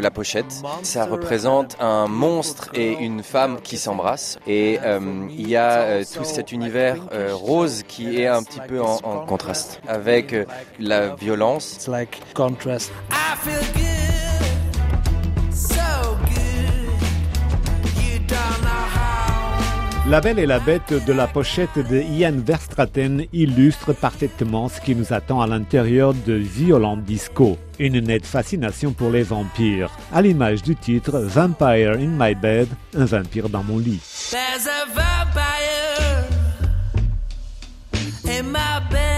La 0.00 0.10
pochette, 0.10 0.62
ça 0.82 1.04
représente 1.04 1.76
un 1.80 2.06
monstre 2.06 2.70
et 2.74 2.92
une 2.92 3.22
femme 3.22 3.60
qui 3.62 3.76
s'embrassent. 3.78 4.38
Et 4.46 4.78
euh, 4.82 5.00
il 5.30 5.48
y 5.48 5.56
a 5.56 5.80
euh, 5.80 6.04
tout 6.14 6.24
cet 6.24 6.52
univers 6.52 6.96
euh, 7.12 7.30
rose 7.32 7.82
qui 7.86 8.20
est 8.20 8.26
un 8.26 8.42
petit 8.42 8.60
peu 8.66 8.80
en, 8.80 8.98
en 9.02 9.26
contraste 9.26 9.80
avec 9.86 10.32
euh, 10.32 10.44
la 10.78 11.14
violence. 11.14 11.88
La 20.10 20.20
Belle 20.20 20.40
et 20.40 20.46
la 20.46 20.58
Bête 20.58 20.92
de 21.06 21.12
la 21.12 21.28
pochette 21.28 21.78
de 21.78 22.02
Ian 22.02 22.34
Verstraten 22.44 23.26
illustre 23.32 23.92
parfaitement 23.92 24.68
ce 24.68 24.80
qui 24.80 24.96
nous 24.96 25.12
attend 25.12 25.40
à 25.40 25.46
l'intérieur 25.46 26.14
de 26.26 26.32
Violent 26.32 26.96
Disco. 26.96 27.56
Une 27.78 28.00
nette 28.00 28.26
fascination 28.26 28.92
pour 28.92 29.10
les 29.10 29.22
vampires, 29.22 29.92
à 30.12 30.20
l'image 30.20 30.64
du 30.64 30.74
titre 30.74 31.20
Vampire 31.20 31.92
in 31.92 32.08
My 32.18 32.34
Bed, 32.34 32.66
un 32.96 33.04
vampire 33.04 33.48
dans 33.48 33.62
mon 33.62 33.78
lit. 33.78 34.00
There's 34.32 34.66
a 34.66 34.86
vampire 34.92 36.26
in 38.26 38.50
my 38.50 38.80
bed. 38.90 39.09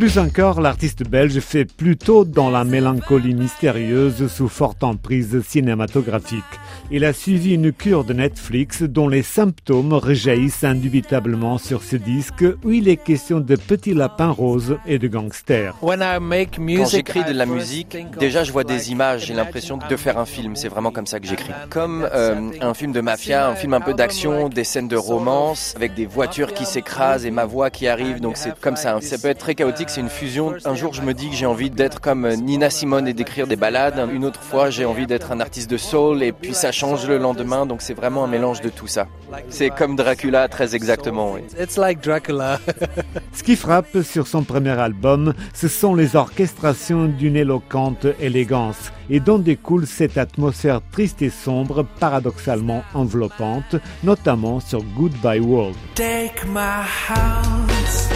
Plus 0.00 0.16
encore, 0.16 0.62
l'artiste 0.62 1.06
belge 1.06 1.40
fait 1.40 1.66
plutôt 1.66 2.24
dans 2.24 2.48
la 2.48 2.64
mélancolie 2.64 3.34
mystérieuse 3.34 4.32
sous 4.32 4.48
forte 4.48 4.82
emprise 4.82 5.42
cinématographique. 5.46 6.42
Il 6.90 7.04
a 7.04 7.12
suivi 7.12 7.52
une 7.52 7.70
cure 7.70 8.04
de 8.04 8.14
Netflix 8.14 8.82
dont 8.82 9.08
les 9.08 9.22
symptômes 9.22 9.92
rejaillissent 9.92 10.64
indubitablement 10.64 11.58
sur 11.58 11.82
ce 11.82 11.96
disque 11.96 12.46
où 12.64 12.70
il 12.70 12.88
est 12.88 12.96
question 12.96 13.40
de 13.40 13.56
petits 13.56 13.92
lapins 13.92 14.30
roses 14.30 14.78
et 14.86 14.98
de 14.98 15.06
gangsters. 15.06 15.74
Quand 15.82 16.86
j'écris 16.86 17.24
de 17.24 17.32
la 17.32 17.44
musique, 17.44 17.98
déjà 18.18 18.42
je 18.42 18.52
vois 18.52 18.64
des 18.64 18.92
images, 18.92 19.26
j'ai 19.26 19.34
l'impression 19.34 19.78
de 19.86 19.96
faire 19.96 20.16
un 20.16 20.24
film, 20.24 20.56
c'est 20.56 20.68
vraiment 20.68 20.92
comme 20.92 21.06
ça 21.06 21.20
que 21.20 21.26
j'écris. 21.26 21.52
Comme 21.68 22.08
euh, 22.10 22.50
un 22.62 22.72
film 22.72 22.92
de 22.92 23.02
mafia, 23.02 23.50
un 23.50 23.54
film 23.54 23.74
un 23.74 23.82
peu 23.82 23.92
d'action, 23.92 24.48
des 24.48 24.64
scènes 24.64 24.88
de 24.88 24.96
romance, 24.96 25.74
avec 25.76 25.92
des 25.92 26.06
voitures 26.06 26.54
qui 26.54 26.64
s'écrasent 26.64 27.26
et 27.26 27.30
ma 27.30 27.44
voix 27.44 27.68
qui 27.68 27.86
arrive, 27.86 28.20
donc 28.20 28.38
c'est 28.38 28.58
comme 28.60 28.76
ça. 28.76 28.98
Ça 29.02 29.18
peut 29.18 29.28
être 29.28 29.40
très 29.40 29.54
chaotique, 29.54 29.89
c'est 29.90 30.00
une 30.00 30.08
fusion. 30.08 30.54
Un 30.64 30.74
jour 30.76 30.94
je 30.94 31.02
me 31.02 31.12
dis 31.12 31.30
que 31.30 31.34
j'ai 31.34 31.46
envie 31.46 31.68
d'être 31.68 32.00
comme 32.00 32.28
Nina 32.28 32.70
Simone 32.70 33.08
et 33.08 33.12
d'écrire 33.12 33.48
des 33.48 33.56
ballades, 33.56 34.08
une 34.12 34.24
autre 34.24 34.40
fois 34.40 34.70
j'ai 34.70 34.84
envie 34.84 35.06
d'être 35.06 35.32
un 35.32 35.40
artiste 35.40 35.68
de 35.68 35.76
soul 35.76 36.22
et 36.22 36.30
puis 36.30 36.54
ça 36.54 36.70
change 36.70 37.08
le 37.08 37.18
lendemain, 37.18 37.66
donc 37.66 37.82
c'est 37.82 37.94
vraiment 37.94 38.22
un 38.22 38.28
mélange 38.28 38.60
de 38.60 38.68
tout 38.68 38.86
ça. 38.86 39.08
C'est 39.48 39.70
comme 39.70 39.96
Dracula 39.96 40.46
très 40.48 40.76
exactement, 40.76 41.32
oui. 41.32 41.40
It's 41.60 41.76
like 41.76 42.00
Dracula. 42.02 42.60
Ce 43.32 43.42
qui 43.42 43.56
frappe 43.56 44.00
sur 44.02 44.28
son 44.28 44.44
premier 44.44 44.78
album, 44.78 45.34
ce 45.54 45.66
sont 45.66 45.96
les 45.96 46.14
orchestrations 46.14 47.06
d'une 47.06 47.36
éloquente 47.36 48.06
élégance 48.20 48.92
et 49.10 49.18
dont 49.18 49.38
découle 49.38 49.88
cette 49.88 50.18
atmosphère 50.18 50.80
triste 50.92 51.20
et 51.20 51.30
sombre, 51.30 51.84
paradoxalement 51.98 52.84
enveloppante, 52.94 53.74
notamment 54.04 54.60
sur 54.60 54.84
Goodbye 54.96 55.40
World. 55.40 55.74
Take 55.96 56.46
my 56.46 56.84
house, 57.08 58.08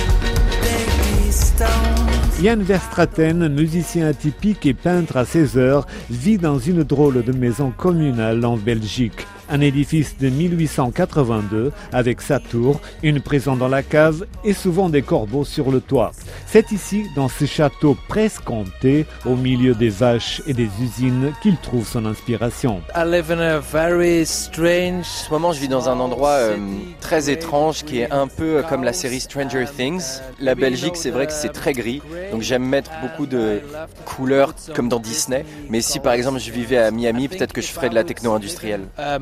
Ian 2.43 2.59
Verstraten, 2.59 3.49
musicien 3.49 4.09
atypique 4.09 4.67
et 4.67 4.75
peintre 4.75 5.17
à 5.17 5.25
ses 5.25 5.57
heures, 5.57 5.87
vit 6.11 6.37
dans 6.37 6.59
une 6.59 6.83
drôle 6.83 7.23
de 7.23 7.33
maison 7.33 7.73
communale 7.77 8.45
en 8.45 8.57
Belgique. 8.57 9.27
Un 9.51 9.61
édifice 9.61 10.17
de 10.19 10.29
1882 10.29 11.73
avec 11.93 12.21
sa 12.21 12.39
tour, 12.41 12.81
une 13.03 13.21
prison 13.21 13.57
dans 13.57 13.69
la 13.69 13.83
cave 13.83 14.27
et 14.45 14.53
souvent 14.53 14.89
des 14.89 15.03
corbeaux 15.03 15.45
sur 15.45 15.71
le 15.71 15.81
toit. 15.81 16.13
C'est 16.47 16.73
ici, 16.73 17.07
dans 17.17 17.29
ce 17.29 17.45
château 17.45 17.97
presque 18.09 18.49
hanté, 18.49 19.07
au 19.27 19.37
milieu 19.37 19.75
des 19.75 19.89
vaches 19.89 20.43
et 20.47 20.55
des 20.55 20.69
usines, 20.81 21.33
qu'il 21.43 21.57
trouve 21.57 21.87
son 21.87 22.07
inspiration. 22.07 22.81
I 22.95 23.05
live 23.05 23.31
in 23.31 23.39
a 23.39 23.59
very 23.59 24.25
strange. 24.25 25.05
En 25.05 25.27
ce 25.27 25.31
moment, 25.31 25.53
je 25.53 25.61
vis 25.61 25.69
dans 25.69 25.89
un 25.89 25.99
endroit 26.01 26.31
euh, 26.31 26.57
très 27.01 27.31
étrange 27.31 27.85
qui 27.85 28.01
est 28.01 28.11
un 28.11 28.29
peu 28.29 28.63
comme 28.69 28.85
la 28.85 28.93
série 28.93 29.21
Stranger 29.21 29.67
Things. 29.77 30.21
La 30.41 30.55
Belgique, 30.55 30.97
c'est 30.97 31.11
vrai 31.11 31.27
que 31.27 31.33
c'est 31.33 31.53
très 31.53 31.73
gris, 31.73 32.03
donc 32.33 32.43
j'aime 32.43 32.65
mettre 32.65 32.91
beaucoup 33.03 33.27
de 33.27 33.61
couleurs 34.05 34.55
comme 34.75 34.89
dans 34.89 35.01
Disney. 35.01 35.45
Mais 35.71 35.81
si 35.81 36.01
par 36.01 36.13
exemple 36.13 36.39
je 36.39 36.51
vivais 36.51 36.79
à 36.79 36.91
Miami, 36.91 37.29
peut-être 37.29 37.53
que 37.53 37.61
je 37.61 37.69
ferais 37.69 37.89
de 37.89 37.95
la 37.95 38.05
techno 38.05 38.33
industrielle. 38.33 38.83
Uh, 38.99 39.19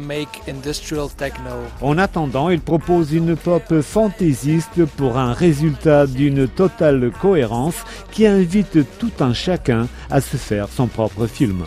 En 1.80 1.98
attendant, 1.98 2.50
il 2.50 2.60
propose 2.60 3.12
une 3.12 3.36
pop 3.36 3.80
fantaisiste 3.80 4.84
pour 4.96 5.18
un 5.18 5.32
résultat 5.32 6.06
d'une 6.06 6.48
totale 6.48 7.10
cohérence 7.20 7.84
qui 8.10 8.26
invite 8.26 8.78
tout 8.98 9.12
un 9.20 9.32
chacun 9.32 9.88
à 10.10 10.20
se 10.20 10.36
faire 10.36 10.68
son 10.68 10.86
propre 10.86 11.26
film. 11.26 11.64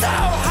so 0.00 0.06
high. 0.06 0.47